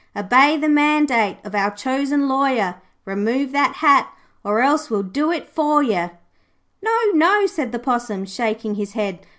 'Obey 0.15 0.57
the 0.57 0.67
mandate 0.67 1.37
of 1.43 1.53
our 1.53 1.69
chosen 1.69 2.27
lawyer, 2.27 2.77
Remove 3.05 3.51
that 3.51 3.75
hat, 3.75 4.11
or 4.43 4.59
else 4.59 4.89
we'll 4.89 5.03
do 5.03 5.31
it 5.31 5.47
faw 5.47 5.77
yer.' 5.77 6.09
'No, 6.81 6.97
no,' 7.13 7.45
said 7.45 7.71
the 7.71 7.77
Possum, 7.77 8.25
shaking 8.25 8.73
his 8.73 8.93
head. 8.93 9.27